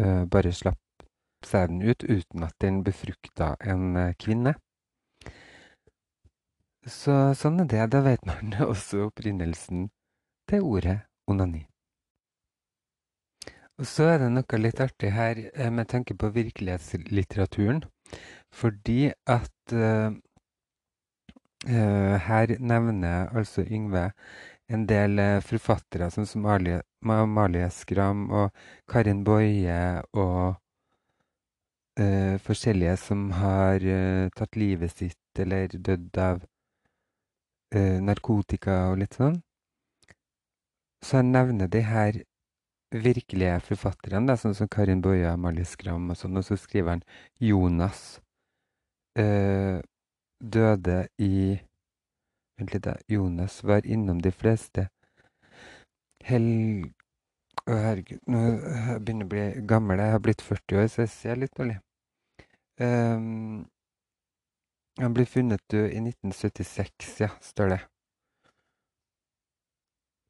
Uh, 0.00 0.24
bare 0.30 0.52
slapp 0.52 1.06
sæden 1.46 1.82
ut 1.82 2.02
uten 2.02 2.42
at 2.42 2.54
den 2.60 2.82
befrukta 2.84 3.54
en 3.60 3.96
uh, 3.96 4.14
kvinne. 4.18 4.56
Så 6.88 7.34
sånn 7.38 7.60
er 7.62 7.70
det. 7.70 7.86
Da 7.94 8.02
vet 8.06 8.26
man 8.26 8.54
også 8.72 9.08
opprinnelsen 9.08 9.88
til 10.48 10.64
ordet 10.64 11.00
onani. 11.28 11.66
Og 13.78 13.86
så 13.86 14.08
er 14.10 14.24
det 14.24 14.32
noe 14.34 14.58
litt 14.58 14.80
artig 14.82 15.12
her 15.14 15.38
eh, 15.52 15.70
med 15.70 15.86
tanke 15.92 16.16
på 16.18 16.32
virkelighetslitteraturen. 16.34 17.84
Fordi 18.50 19.12
at 19.28 19.74
uh, 19.76 20.16
her 21.68 22.54
nevner 22.58 23.28
altså 23.36 23.62
Yngve 23.62 24.08
en 24.68 24.86
del 24.88 25.18
uh, 25.18 25.40
forfattere, 25.44 26.10
som 26.12 26.46
Amalie 26.46 27.70
Skram 27.72 28.30
og 28.30 28.50
Karin 28.88 29.24
Boye 29.24 30.02
og 30.12 30.56
forskjellige 31.98 32.92
som 33.02 33.24
har 33.34 33.82
tatt 34.38 34.54
livet 34.54 34.92
sitt 34.94 35.40
eller 35.42 35.72
dødd 35.72 36.18
av 36.22 36.44
narkotika 38.06 38.76
og 38.92 39.00
litt 39.00 39.16
sånn. 39.18 39.40
Så 41.02 41.18
han 41.18 41.32
nevner 41.34 41.66
de 41.66 41.82
her 41.82 42.20
virkelige 42.94 43.58
forfatterne, 43.66 44.36
sånn 44.38 44.54
som 44.54 44.70
Karin 44.70 45.02
Boye, 45.02 45.26
Amalie 45.26 45.66
Skram 45.66 46.06
og 46.14 46.20
sånn, 46.20 46.38
og 46.38 46.46
så 46.46 46.54
skriver 46.54 46.90
han 46.94 47.02
Jonas 47.42 48.20
døde 50.38 51.00
i. 51.18 51.58
Jonas 53.08 53.64
var 53.64 53.86
innom 53.86 54.22
de 54.22 54.32
fleste 54.32 54.88
hel... 56.28 56.46
Å, 57.68 57.74
herregud, 57.74 58.20
nå 58.30 58.40
begynner 59.04 59.24
jeg 59.24 59.26
å 59.26 59.32
bli 59.32 59.66
gammel. 59.68 60.00
Jeg 60.00 60.14
har 60.14 60.22
blitt 60.24 60.44
40 60.44 60.80
år, 60.80 60.86
så 60.88 61.02
jeg 61.02 61.12
ser 61.12 61.40
litt 61.42 61.56
dårlig. 61.58 61.76
Um, 62.80 63.66
han 64.98 65.14
ble 65.14 65.26
funnet 65.28 65.62
død 65.70 65.90
i 65.92 66.00
1976, 66.00 67.10
ja, 67.20 67.28
står 67.44 67.74
det. 67.74 67.80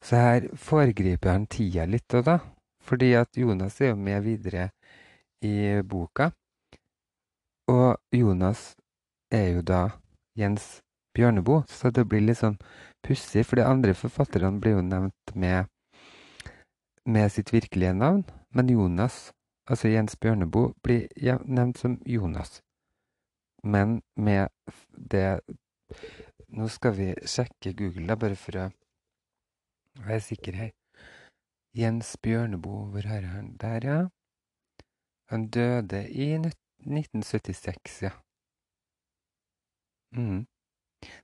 Så 0.05 0.19
her 0.19 0.49
foregriper 0.59 1.35
han 1.35 1.47
tida 1.51 1.87
litt 1.87 2.15
òg, 2.15 2.27
da. 2.27 2.39
Fordi 2.89 3.13
at 3.19 3.39
Jonas 3.39 3.79
er 3.83 3.93
jo 3.93 4.01
med 4.01 4.25
videre 4.25 4.71
i 5.45 5.79
boka. 5.85 6.31
Og 7.69 7.99
Jonas 8.17 8.73
er 9.31 9.51
jo 9.53 9.63
da 9.63 9.83
Jens 10.39 10.79
Bjørneboe, 11.19 11.65
så 11.67 11.91
det 11.91 12.07
blir 12.09 12.23
litt 12.23 12.39
sånn 12.41 12.59
pussig. 13.05 13.43
For 13.47 13.59
de 13.59 13.67
andre 13.67 13.95
forfatterne 13.99 14.61
blir 14.63 14.79
jo 14.79 14.85
nevnt 14.87 15.35
med, 15.35 15.67
med 17.05 17.35
sitt 17.35 17.53
virkelige 17.55 17.97
navn. 17.99 18.23
Men 18.55 18.71
Jonas, 18.73 19.33
altså 19.69 19.91
Jens 19.91 20.17
Bjørneboe, 20.17 20.77
blir 20.87 21.09
nevnt 21.45 21.83
som 21.83 21.99
Jonas. 22.07 22.61
Men 23.63 24.01
med 24.17 24.49
det 24.93 25.41
Nå 26.49 26.65
skal 26.73 26.95
vi 26.97 27.07
sjekke 27.29 27.75
Google, 27.77 28.07
da, 28.09 28.15
bare 28.17 28.37
for 28.41 28.57
å 28.57 28.69
være 30.05 30.21
sikker 30.25 30.57
her. 30.57 30.71
Jens 31.77 32.15
Bjørneboe, 32.25 32.87
hvor 32.93 33.09
er 33.09 33.27
han? 33.29 33.51
Der, 33.61 33.85
ja. 33.85 33.99
Han 35.29 35.49
døde 35.53 36.07
i 36.09 36.31
1976, 36.39 37.99
ja. 38.07 38.15
Mm. 40.17 40.47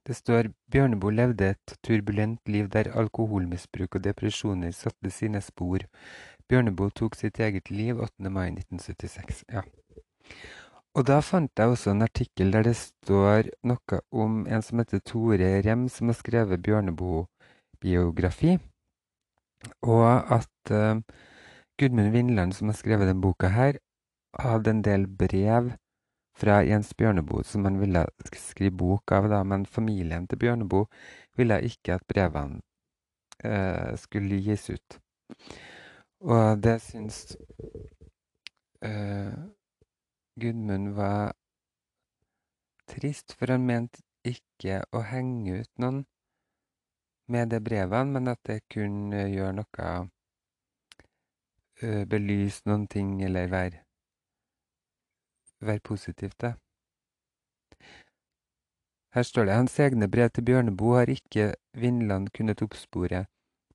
Det 0.06 0.14
står 0.16 0.50
Bjørneboe 0.70 1.14
levde 1.14 1.54
et 1.54 1.76
turbulent 1.86 2.40
liv 2.48 2.68
der 2.72 2.92
alkoholmisbruk 2.94 3.96
og 3.98 4.04
depresjoner 4.04 4.74
satte 4.76 5.10
sine 5.10 5.40
spor. 5.42 5.86
Bjørneboe 6.48 6.92
tok 6.94 7.16
sitt 7.18 7.40
eget 7.40 7.70
liv 7.70 7.98
8. 7.98 8.30
mai 8.30 8.50
1976. 8.52 9.44
Ja. 9.52 9.64
Og 10.94 11.06
da 11.08 11.18
fant 11.26 11.50
jeg 11.58 11.72
også 11.72 11.90
en 11.90 12.06
artikkel 12.06 12.52
der 12.54 12.68
det 12.68 12.76
står 12.78 13.50
noe 13.66 14.00
om 14.24 14.44
en 14.46 14.62
som 14.62 14.78
heter 14.78 15.02
Tore 15.02 15.48
Rem, 15.66 15.88
som 15.90 16.12
har 16.12 16.18
skrevet 16.20 16.62
Bjørneboe-biografi. 16.62 18.58
Og 19.82 20.06
at 20.38 20.70
uh, 20.70 21.00
Gudmund 21.80 22.12
Vindland, 22.14 22.54
som 22.54 22.70
har 22.70 22.78
skrevet 22.78 23.08
denne 23.08 23.24
boka 23.24 23.50
her, 23.50 23.80
hadde 24.38 24.70
en 24.70 24.84
del 24.86 25.08
brev 25.08 25.72
fra 26.34 26.60
Jens 26.66 26.92
Bjørneboe 26.98 27.44
som 27.46 27.66
han 27.68 27.78
ville 27.80 28.04
skrive 28.38 28.74
bok 28.76 29.12
av, 29.14 29.28
da, 29.30 29.42
men 29.46 29.66
familien 29.66 30.26
til 30.28 30.40
Bjørneboe 30.42 30.88
ville 31.38 31.60
ikke 31.68 31.98
at 31.98 32.06
brevene 32.10 32.60
eh, 33.44 33.94
skulle 34.00 34.40
gis 34.42 34.68
ut. 34.70 34.98
Og 36.24 36.62
det 36.64 36.78
syns 36.82 37.36
eh, 38.82 39.34
Gudmund 40.40 40.94
var 40.96 41.34
trist, 42.90 43.36
for 43.38 43.52
han 43.54 43.66
mente 43.66 44.02
ikke 44.24 44.82
å 44.92 45.04
henge 45.06 45.60
ut 45.62 45.70
noen 45.82 46.02
med 47.28 47.52
de 47.52 47.60
brevene, 47.64 48.16
men 48.16 48.32
at 48.32 48.40
det 48.48 48.64
kunne 48.72 49.24
gjøre 49.30 49.54
noe 49.60 49.92
uh, 51.82 52.02
Belyse 52.10 52.68
noen 52.68 52.86
ting, 52.90 53.16
eller 53.24 53.48
være, 53.52 53.83
være 55.66 55.84
positivt, 55.84 56.38
det. 56.40 56.54
Her 59.14 59.22
står 59.22 59.46
det 59.46 59.54
hans 59.54 59.78
egne 59.78 60.08
brev 60.10 60.30
til 60.34 60.44
Bjørneboe 60.44 60.98
har 60.98 61.10
ikke 61.12 61.52
Vinland 61.78 62.32
kunnet 62.34 62.62
oppspore. 62.66 63.24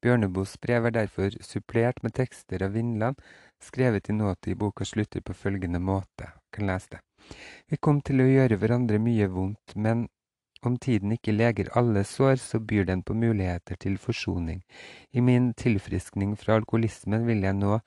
Bjørneboes 0.04 0.58
brev 0.60 0.86
er 0.90 0.96
derfor 0.96 1.36
supplert 1.44 2.04
med 2.04 2.16
tekster 2.16 2.64
av 2.64 2.76
Vinland, 2.76 3.20
skrevet 3.64 4.10
i 4.10 4.16
nåtid. 4.16 4.58
Boka 4.60 4.84
slutter 4.88 5.24
på 5.24 5.36
følgende 5.36 5.80
måte. 5.80 6.32
Kan 6.52 6.68
lese 6.68 6.96
det. 6.96 7.02
Vi 7.68 7.78
kom 7.78 8.02
til 8.02 8.24
å 8.24 8.28
gjøre 8.28 8.60
hverandre 8.60 9.00
mye 9.00 9.28
vondt, 9.32 9.76
men 9.76 10.08
om 10.64 10.76
tiden 10.76 11.14
ikke 11.16 11.36
leger 11.36 11.72
alle 11.80 12.04
sår, 12.04 12.36
så 12.36 12.60
byr 12.60 12.88
den 12.90 13.04
på 13.04 13.16
muligheter 13.16 13.80
til 13.80 13.98
forsoning. 13.98 14.64
I 15.12 15.24
min 15.24 15.54
tilfriskning 15.54 16.36
fra 16.40 16.58
alkoholismen 16.60 17.28
vil 17.28 17.44
jeg 17.48 17.56
nå 17.56 17.80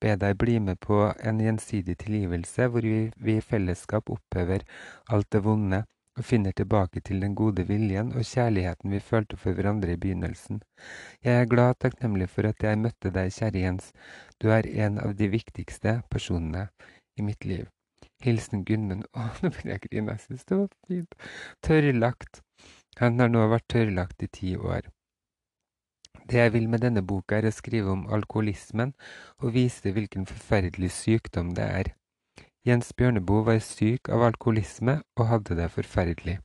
be 0.00 0.16
deg 0.16 0.36
bli 0.40 0.58
med 0.60 0.80
på 0.80 0.98
en 1.20 1.40
gjensidig 1.40 1.96
tilgivelse, 2.02 2.68
hvor 2.72 2.84
vi 2.84 3.36
i 3.36 3.40
fellesskap 3.44 4.10
opphever 4.10 4.64
alt 5.12 5.30
det 5.32 5.42
vonde 5.44 5.84
og 6.18 6.26
finner 6.26 6.52
tilbake 6.56 7.00
til 7.06 7.20
den 7.22 7.34
gode 7.38 7.64
viljen 7.68 8.12
og 8.12 8.26
kjærligheten 8.26 8.92
vi 8.92 9.00
følte 9.00 9.38
for 9.40 9.56
hverandre 9.56 9.94
i 9.94 10.00
begynnelsen. 10.00 10.62
Jeg 11.24 11.40
er 11.40 11.50
glad 11.50 11.76
og 11.76 11.82
takknemlig 11.86 12.28
for 12.28 12.48
at 12.50 12.62
jeg 12.66 12.80
møtte 12.80 13.12
deg, 13.14 13.32
kjære 13.32 13.64
Jens. 13.64 13.92
Du 14.42 14.50
er 14.50 14.68
en 14.86 14.98
av 15.00 15.14
de 15.16 15.30
viktigste 15.32 16.00
personene 16.10 16.68
i 17.16 17.26
mitt 17.26 17.44
liv. 17.44 17.68
Hilsen 18.24 18.64
Gunnmund. 18.68 19.06
Å, 19.16 19.30
nå 19.40 19.52
begynner 19.52 19.76
jeg 19.76 19.84
å 19.84 19.88
grine. 19.88 20.16
Jeg 20.16 20.26
synes 20.26 20.48
det 20.48 20.60
var 20.60 20.72
fint. 20.88 21.18
Tørrlagt. 21.66 22.42
Han 23.00 23.20
har 23.22 23.30
nå 23.32 23.46
vært 23.52 23.68
tørrlagt 23.72 24.26
i 24.26 24.28
ti 24.28 24.56
år. 24.56 24.90
Det 26.30 26.38
jeg 26.38 26.52
vil 26.52 26.68
med 26.70 26.82
denne 26.84 27.02
boka, 27.02 27.38
er 27.38 27.48
å 27.48 27.54
skrive 27.54 27.90
om 27.90 28.06
alkoholismen 28.12 28.92
og 29.40 29.54
vise 29.56 29.92
hvilken 29.92 30.26
forferdelig 30.30 30.92
sykdom 30.94 31.54
det 31.58 31.66
er. 31.66 31.92
Jens 32.66 32.92
Bjørneboe 32.92 33.46
var 33.46 33.62
syk 33.64 34.10
av 34.12 34.22
alkoholisme 34.26 35.00
og 35.16 35.26
hadde 35.30 35.56
det 35.56 35.70
forferdelig, 35.72 36.36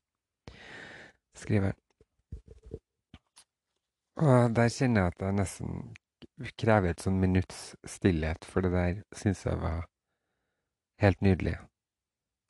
skriver 1.36 1.74
han. 1.74 1.82
Og 4.16 4.56
der 4.56 4.72
kjenner 4.72 5.02
jeg 5.02 5.14
at 5.14 5.26
jeg 5.26 5.38
nesten 5.42 5.82
krever 6.56 6.94
et 6.94 7.04
sånn 7.04 7.20
minutts 7.20 7.76
stillhet, 7.84 8.48
for 8.48 8.64
det 8.64 8.72
der 8.72 9.04
syns 9.16 9.44
jeg 9.46 9.60
var 9.60 9.84
Helt 11.04 11.22
nydelig. 11.22 11.58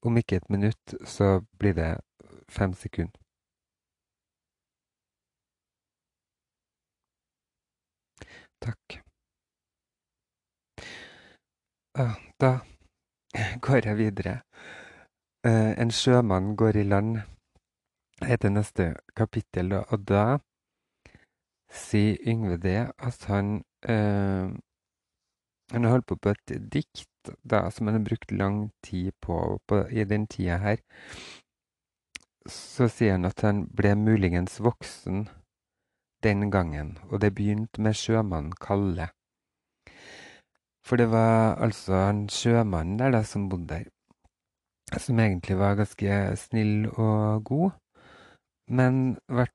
Om 0.06 0.18
ikke 0.22 0.38
et 0.38 0.50
minutt, 0.54 0.94
så 1.02 1.42
blir 1.58 1.74
det 1.74 1.98
fem 2.50 2.74
sekunder. 2.78 3.25
Takk. 8.66 9.02
Da 12.42 12.52
går 13.62 13.86
jeg 13.86 13.98
videre. 13.98 14.40
Eh, 15.46 15.74
en 15.82 15.92
sjømann 15.92 16.56
går 16.58 16.82
i 16.82 16.84
land 16.84 17.20
heter 18.26 18.50
neste 18.50 18.88
kapittel, 19.16 19.74
og 19.74 20.08
da 20.10 20.38
sier 21.72 22.18
Yngve 22.28 22.58
det 22.58 22.80
at 22.98 23.26
han 23.30 23.62
øh, 23.90 24.56
Han 25.72 25.84
holdt 25.84 26.06
på 26.06 26.16
på 26.16 26.30
et 26.30 26.52
dikt 26.74 27.30
da, 27.50 27.70
som 27.70 27.88
han 27.88 27.96
har 27.96 28.04
brukt 28.10 28.32
lang 28.32 28.72
tid 28.84 29.12
på, 29.22 29.60
på 29.68 29.80
i 29.90 30.04
den 30.04 30.28
tida 30.28 30.58
her, 30.58 30.78
så 32.46 32.86
sier 32.88 33.12
han 33.18 33.26
at 33.26 33.42
han 33.42 33.64
ble 33.74 33.96
muligens 33.96 34.60
voksen 34.62 35.26
den 36.26 36.50
gangen, 36.52 36.96
og 37.12 37.22
det 37.22 37.36
begynte 37.38 37.82
med 37.86 37.98
sjømannen 37.98 38.56
Kalle. 38.62 39.10
For 40.86 41.02
det 41.02 41.08
var 41.10 41.56
altså 41.66 41.98
en 42.10 42.26
sjømann 42.30 42.98
der 43.00 43.14
da, 43.16 43.24
som 43.26 43.48
bodde 43.50 43.70
der, 43.70 45.00
som 45.02 45.20
egentlig 45.20 45.58
var 45.58 45.80
ganske 45.80 46.20
snill 46.38 46.90
og 46.92 47.44
god, 47.46 47.72
men 48.68 49.18
ble 49.30 49.48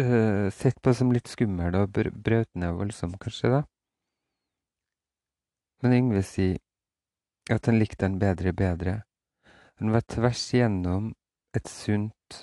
øh, 0.00 0.48
sett 0.52 0.80
på 0.84 0.92
som 0.96 1.12
litt 1.12 1.28
skummel 1.28 1.76
og 1.76 1.92
br 1.96 2.10
brøt 2.12 2.50
ned 2.54 2.76
voldsomt, 2.76 3.20
kanskje, 3.20 3.52
da. 3.56 3.60
Men 5.80 5.96
Yngve 5.96 6.22
sier 6.24 6.58
at 7.50 7.66
han 7.66 7.80
likte 7.80 8.06
han 8.06 8.18
bedre 8.20 8.52
bedre. 8.52 9.00
Han 9.80 9.92
var 9.92 10.04
tvers 10.04 10.42
igjennom 10.52 11.14
et 11.56 11.68
sunt 11.68 12.42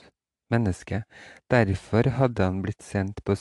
menneske. 0.50 1.04
Derfor 1.52 2.10
hadde 2.18 2.44
han 2.44 2.64
blitt 2.66 2.84
sendt 2.84 3.22
på 3.24 3.36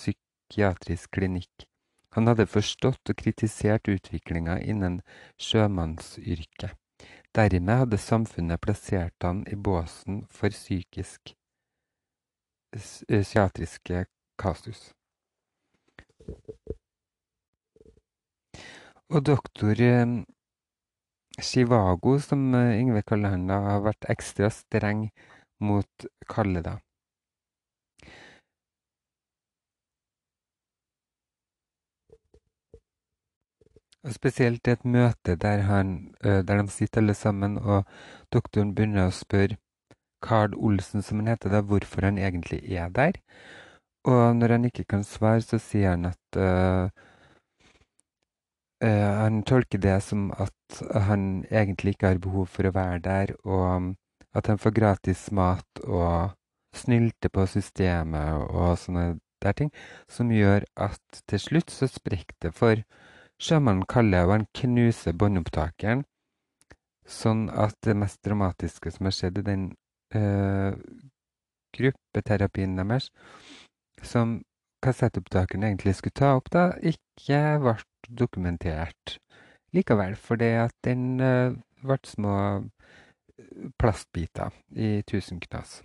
psykiatrisk 0.47 1.11
klinikk. 1.11 1.67
Han 2.15 2.27
hadde 2.31 2.47
forstått 2.47 3.11
og 3.11 3.19
kritisert 3.19 3.89
utviklinga 3.89 4.61
innen 4.63 5.03
sjømannsyrket. 5.37 6.77
Dermed 7.37 7.83
hadde 7.83 7.99
samfunnet 8.01 8.63
plassert 8.65 9.23
han 9.23 9.43
i 9.53 9.57
båsen 9.57 10.23
for 10.33 10.49
psykisk 10.49 11.35
psykiatriske 12.77 14.07
kasus. 14.41 14.93
Og 19.13 19.23
doktor 19.23 19.79
eh, 19.81 20.07
Chivago, 21.41 22.19
som 22.19 22.55
eh, 22.55 22.81
Yngve 22.81 23.05
kaller 23.07 23.37
han, 23.37 23.47
da, 23.47 23.61
har 23.69 23.85
vært 23.85 24.09
ekstra 24.11 24.51
streng 24.51 25.11
mot 25.61 26.09
Kalle, 26.29 26.65
da. 26.65 26.79
Spesielt 34.15 34.69
et 34.69 34.85
møte 34.85 35.37
der, 35.41 35.65
han, 35.67 36.15
der 36.23 36.63
de 36.63 36.69
sitter 36.71 37.01
alle 37.01 37.15
sammen, 37.15 37.59
og 37.59 37.85
doktoren 38.33 38.75
begynner 38.75 39.09
å 39.09 39.15
spørre 39.15 39.59
Carl 40.23 40.55
Olsen, 40.55 41.03
som 41.03 41.21
han 41.21 41.31
heter, 41.31 41.53
da, 41.53 41.61
hvorfor 41.61 42.07
han 42.07 42.19
egentlig 42.19 42.61
er 42.73 42.89
der. 42.89 43.19
Og 44.07 44.37
når 44.37 44.55
han 44.57 44.65
ikke 44.65 44.85
kan 44.85 45.05
svare, 45.05 45.43
så 45.43 45.59
sier 45.59 45.95
han 45.95 46.07
at 46.07 46.39
uh, 46.39 46.89
uh, 48.85 49.13
Han 49.23 49.43
tolker 49.43 49.83
det 49.83 49.99
som 50.03 50.31
at 50.31 50.81
han 51.09 51.45
egentlig 51.51 51.97
ikke 51.97 52.13
har 52.15 52.23
behov 52.23 52.47
for 52.47 52.69
å 52.69 52.75
være 52.75 53.03
der, 53.03 53.35
og 53.45 53.95
at 54.37 54.47
han 54.47 54.59
får 54.63 54.75
gratis 54.77 55.29
mat 55.33 55.83
og 55.85 56.37
snylter 56.77 57.33
på 57.33 57.47
systemet 57.49 58.47
og 58.51 58.77
sånne 58.79 59.17
der 59.43 59.57
ting, 59.57 59.71
som 60.09 60.33
gjør 60.33 60.67
at 60.77 61.23
til 61.29 61.41
slutt 61.41 61.73
så 61.73 61.89
sprekker 61.89 62.37
det 62.43 62.53
for 62.55 62.83
sjømannen 63.43 63.87
Kalle, 63.91 64.23
og 64.27 64.35
han 64.35 64.47
knuser 64.57 65.17
båndopptakeren. 65.17 66.05
Sånn 67.07 67.47
at 67.51 67.77
det 67.87 67.95
mest 67.99 68.23
dramatiske 68.27 68.91
som 68.91 69.07
har 69.07 69.15
skjedd 69.15 69.39
i 69.39 69.47
den 69.47 69.67
øh, 70.19 70.75
gruppeterapien 71.77 72.75
deres, 72.81 73.13
som 74.03 74.41
kassettopptakeren 74.83 75.69
egentlig 75.69 75.95
skulle 75.99 76.19
ta 76.19 76.33
opp, 76.39 76.51
da, 76.51 76.71
ikke 76.83 77.41
ble 77.63 77.77
dokumentert 78.11 79.19
likevel. 79.77 80.17
Fordi 80.19 80.51
at 80.65 80.75
den 80.85 81.21
øh, 81.21 81.55
ble 81.85 82.01
små 82.05 82.37
plastbiter 83.79 84.51
i 84.71 85.03
tusen 85.07 85.41
knas. 85.41 85.83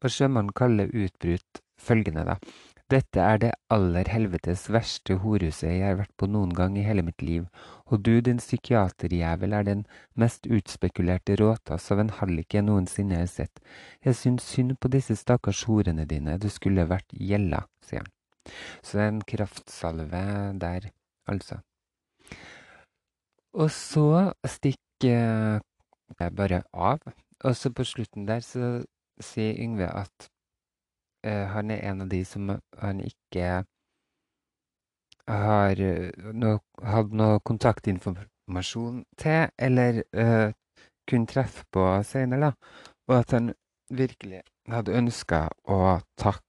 Og 0.00 0.08
sjømannen 0.10 0.54
kaller 0.56 0.88
utbrutt 0.96 1.60
følgende, 1.80 2.24
da. 2.24 2.36
Dette 2.90 3.22
er 3.22 3.36
det 3.38 3.50
aller 3.70 4.08
helvetes 4.10 4.64
verste 4.74 5.14
horhuset 5.22 5.68
jeg 5.68 5.82
har 5.84 5.98
vært 6.00 6.14
på 6.18 6.26
noen 6.26 6.50
gang 6.58 6.74
i 6.74 6.82
hele 6.82 7.04
mitt 7.06 7.22
liv, 7.22 7.44
og 7.86 8.02
du, 8.02 8.16
din 8.18 8.40
psykiaterjævel, 8.42 9.54
er 9.54 9.66
den 9.68 9.84
mest 10.18 10.48
utspekulerte 10.50 11.36
råtass 11.38 11.86
av 11.94 12.02
en 12.02 12.10
hallik 12.16 12.56
jeg 12.56 12.66
noensinne 12.66 13.20
har 13.20 13.30
sett. 13.30 13.62
Jeg 14.02 14.18
syns 14.18 14.48
synd 14.56 14.74
på 14.82 14.90
disse 14.90 15.14
stakkars 15.20 15.62
horene 15.70 16.08
dine, 16.10 16.34
du 16.42 16.48
skulle 16.50 16.88
vært 16.90 17.14
gjella, 17.14 17.62
sier 17.86 18.02
han. 18.02 18.10
Så 18.82 18.98
det 18.98 19.04
er 19.04 19.12
en 19.12 19.22
kraftsalve 19.36 20.24
der, 20.64 20.90
altså. 21.30 21.60
Og 23.54 23.70
så 23.70 24.32
stikker 24.58 25.62
jeg 26.18 26.36
bare 26.42 26.64
av, 26.74 27.06
og 27.44 27.54
så 27.54 27.70
på 27.70 27.86
slutten 27.86 28.26
der 28.26 28.42
så 28.42 28.80
sier 29.22 29.54
Yngve 29.62 29.86
at 29.94 30.29
han 31.24 31.70
er 31.70 31.82
en 31.84 32.00
av 32.04 32.08
de 32.08 32.22
som 32.24 32.48
han 32.80 33.00
ikke 33.04 33.64
har 35.30 35.82
no, 36.34 36.52
hatt 36.82 37.12
noe 37.14 37.40
kontaktinformasjon 37.46 39.02
til, 39.20 39.50
eller 39.58 40.02
uh, 40.16 40.50
kunne 41.10 41.30
treffe 41.30 41.66
på 41.72 41.86
senere, 42.06 42.50
da. 42.50 42.52
Og 43.10 43.16
at 43.18 43.34
han 43.36 43.52
virkelig 43.90 44.42
hadde 44.70 44.96
ønska 44.96 45.48
å 45.68 45.98
takke 46.20 46.46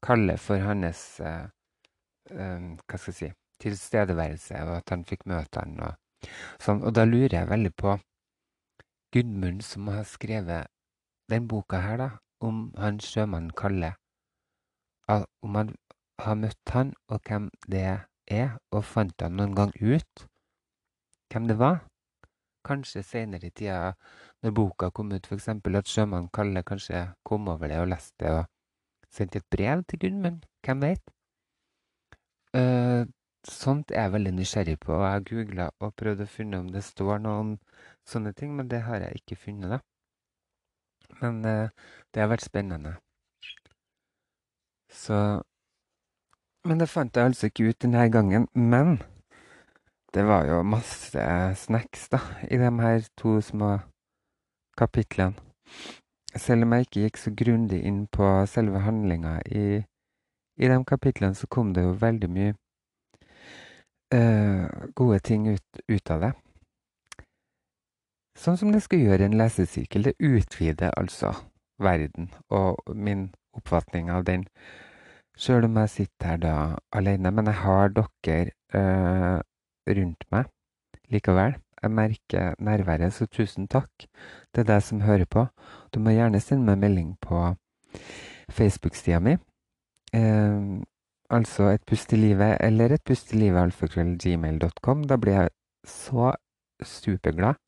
Kalle 0.00 0.38
for 0.40 0.56
hans 0.64 1.18
Hva 1.20 2.96
skal 2.96 3.10
jeg 3.10 3.16
si 3.18 3.28
tilstedeværelse, 3.60 4.62
og 4.64 4.78
at 4.78 4.92
han 4.94 5.02
fikk 5.04 5.26
møte 5.28 5.60
han 5.60 5.74
og 5.84 6.30
sånn. 6.62 6.80
Og 6.80 6.94
da 6.96 7.04
lurer 7.04 7.34
jeg 7.36 7.50
veldig 7.50 7.72
på 7.76 7.98
Gudmund 9.12 9.60
som 9.66 9.90
har 9.92 10.06
skrevet 10.08 10.70
den 11.28 11.44
boka 11.50 11.82
her, 11.84 12.00
da 12.00 12.08
om 12.40 12.70
han 12.78 13.00
sjømannen 13.04 13.52
Kalle, 13.56 13.94
om 15.10 15.54
han 15.58 15.74
har 16.20 16.36
møtt 16.38 16.74
han, 16.74 16.92
og 17.08 17.20
hvem 17.26 17.50
det 17.68 17.86
er, 18.30 18.58
og 18.70 18.84
fant 18.84 19.22
han 19.22 19.38
noen 19.38 19.56
gang 19.58 19.72
ut 19.80 20.26
hvem 21.30 21.46
det 21.46 21.58
var? 21.58 21.84
Kanskje 22.66 23.02
seinere 23.06 23.46
i 23.46 23.52
tida, 23.54 23.92
når 24.42 24.54
boka 24.56 24.90
kom 24.90 25.12
ut, 25.14 25.26
f.eks. 25.26 25.48
at 25.48 25.92
sjømannen 25.92 26.30
Kalle 26.34 26.62
kanskje 26.66 27.06
kom 27.24 27.48
over 27.48 27.70
det 27.70 27.78
og 27.80 27.88
leste 27.92 28.24
det 28.24 28.32
og 28.34 28.48
sendte 29.14 29.38
et 29.38 29.46
brev 29.50 29.84
til 29.88 30.00
Gudmund. 30.02 30.42
Hvem 30.66 30.82
veit? 30.82 31.14
Uh, 32.56 33.06
sånt 33.46 33.94
er 33.94 34.08
jeg 34.08 34.14
veldig 34.16 34.32
nysgjerrig 34.36 34.78
på, 34.82 34.92
og 34.96 35.06
jeg 35.06 35.26
googla 35.30 35.70
og 35.78 35.94
prøvd 36.02 36.24
å 36.26 36.28
finne 36.30 36.60
om 36.64 36.72
det 36.74 36.82
står 36.84 37.22
noe 37.22 37.44
om 37.44 37.54
sånne 38.10 38.34
ting, 38.34 38.56
men 38.58 38.68
det 38.68 38.82
har 38.88 39.06
jeg 39.06 39.22
ikke 39.22 39.38
funnet, 39.46 39.76
da. 39.76 39.80
Men 41.20 41.44
uh, 41.44 41.68
det 42.14 42.22
har 42.22 42.30
vært 42.30 42.46
spennende. 42.46 42.96
Så 44.90 45.42
Men 46.64 46.80
det 46.80 46.90
fant 46.92 47.16
jeg 47.16 47.24
altså 47.24 47.48
ikke 47.48 47.70
ut 47.70 47.82
denne 47.82 48.10
gangen. 48.12 48.48
Men 48.54 48.98
det 50.14 50.26
var 50.26 50.44
jo 50.46 50.62
masse 50.62 51.22
snacks, 51.56 52.08
da, 52.08 52.18
i 52.50 52.58
de 52.58 52.70
her 52.82 53.06
to 53.16 53.40
små 53.40 53.78
kapitlene. 54.76 55.38
Selv 56.36 56.62
om 56.62 56.72
jeg 56.72 56.86
ikke 56.86 57.04
gikk 57.04 57.16
så 57.18 57.30
grundig 57.34 57.80
inn 57.86 58.04
på 58.06 58.26
selve 58.46 58.82
handlinga 58.84 59.40
i, 59.46 59.80
i 60.58 60.68
de 60.68 60.84
kapitlene, 60.84 61.34
så 61.34 61.46
kom 61.46 61.72
det 61.74 61.82
jo 61.86 61.96
veldig 61.98 62.30
mye 62.30 62.54
uh, 64.14 64.66
gode 64.94 65.18
ting 65.26 65.48
ut, 65.48 65.82
ut 65.88 66.10
av 66.10 66.26
det. 66.26 66.32
Sånn 68.40 68.56
som 68.56 68.70
det 68.72 68.80
skal 68.80 69.02
gjøre 69.04 69.26
en 69.28 69.36
lesesirkel. 69.36 70.06
Det 70.06 70.16
utvider 70.16 70.94
altså 70.96 71.34
verden 71.80 72.30
og 72.48 72.78
min 72.96 73.26
oppfatning 73.56 74.08
av 74.12 74.24
den. 74.28 74.46
Sjøl 75.36 75.66
om 75.68 75.76
jeg 75.82 75.92
sitter 75.92 76.30
her 76.30 76.38
da 76.40 76.54
alene. 76.96 77.32
Men 77.36 77.50
jeg 77.50 77.60
har 77.60 77.92
dere 77.96 78.54
øh, 78.76 79.42
rundt 79.98 80.24
meg 80.32 80.48
likevel. 81.12 81.58
Jeg 81.82 81.92
merker 81.96 82.54
nærværet, 82.60 83.12
så 83.12 83.26
tusen 83.26 83.68
takk 83.68 84.06
til 84.54 84.66
deg 84.68 84.82
som 84.84 85.02
hører 85.04 85.28
på. 85.28 85.46
Du 85.92 86.00
må 86.00 86.12
gjerne 86.16 86.40
sende 86.40 86.64
meg 86.68 86.80
melding 86.80 87.14
på 87.20 87.42
Facebook-sida 88.48 89.20
mi. 89.20 89.36
Eh, 90.16 90.80
altså 91.30 91.74
Et 91.74 91.84
pust 91.86 92.12
i 92.12 92.16
livet 92.16 92.56
eller 92.60 92.96
Et 92.96 93.04
pust 93.04 93.34
i 93.34 93.36
livet 93.36 93.60
alfakrøllgmail.com. 93.68 95.04
Da 95.04 95.16
blir 95.16 95.42
jeg 95.42 95.52
så 95.84 96.32
superglad. 96.84 97.60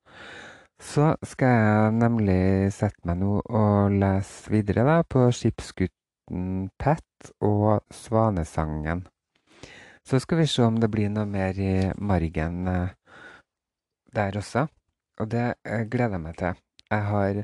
Så 0.83 1.13
skal 1.25 1.53
jeg 1.55 1.93
nemlig 1.95 2.73
sette 2.75 3.07
meg 3.07 3.21
nå 3.21 3.37
og 3.39 3.95
lese 3.95 4.51
videre 4.51 4.83
da, 4.85 4.97
på 5.07 5.29
Skipsgutten 5.31 6.73
Pet 6.81 7.31
og 7.47 7.85
Svanesangen. 7.95 9.05
Så 10.03 10.19
skal 10.19 10.43
vi 10.43 10.49
se 10.51 10.67
om 10.67 10.81
det 10.83 10.91
blir 10.91 11.13
noe 11.15 11.29
mer 11.31 11.55
i 11.55 11.93
margen 12.03 12.67
eh, 12.67 12.97
der 14.11 14.41
også. 14.43 14.67
Og 15.23 15.31
det 15.31 15.47
eh, 15.63 15.87
gleder 15.87 16.19
jeg 16.19 16.25
meg 16.27 16.37
til. 16.43 16.61
Jeg 16.91 17.09
har 17.13 17.41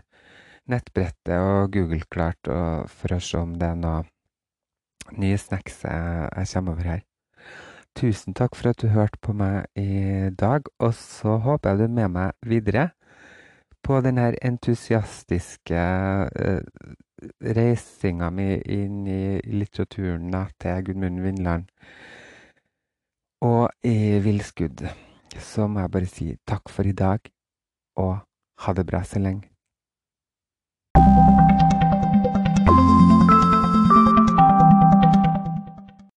nettbrettet 0.69 1.39
og 1.39 1.71
Google 1.73 2.03
klart 2.11 2.51
for 2.93 3.15
å 3.15 3.23
se 3.23 3.39
om 3.41 3.55
det 3.57 3.71
er 3.71 3.79
noe 3.79 4.03
nye 5.17 5.39
snacks 5.41 5.79
jeg 5.87 6.51
kommer 6.51 6.75
over 6.75 6.91
her. 6.91 7.07
Tusen 7.97 8.37
takk 8.37 8.59
for 8.59 8.75
at 8.75 8.83
du 8.83 8.91
hørte 8.93 9.17
på 9.25 9.33
meg 9.33 9.65
i 9.79 10.29
dag, 10.37 10.69
og 10.83 10.93
så 10.95 11.39
håper 11.47 11.71
jeg 11.71 11.79
du 11.79 11.87
er 11.87 11.97
med 12.03 12.17
meg 12.19 12.51
videre 12.51 12.91
på 13.89 14.03
denne 14.05 14.35
entusiastiske 14.45 15.81
uh, 16.29 16.61
reisinga 17.57 18.29
mi 18.31 18.51
inn 18.61 19.07
i 19.09 19.23
litteraturen 19.49 20.35
til 20.61 20.85
Gudmund 20.85 21.23
Vindland. 21.25 21.65
Og 23.49 23.71
i 23.89 24.19
villskudd 24.21 24.85
så 25.41 25.67
må 25.67 25.87
jeg 25.87 25.95
bare 25.95 26.11
si 26.11 26.29
takk 26.47 26.69
for 26.69 26.85
i 26.85 26.93
dag, 26.93 27.33
og 27.97 28.19
ha 28.65 28.77
det 28.77 28.87
bra 28.87 29.05
så 29.05 29.23
lenge. 29.25 29.49